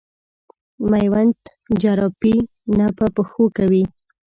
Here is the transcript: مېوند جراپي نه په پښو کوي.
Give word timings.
مېوند 0.89 1.39
جراپي 1.81 2.35
نه 2.77 2.87
په 2.97 3.05
پښو 3.15 3.45
کوي. 3.57 3.83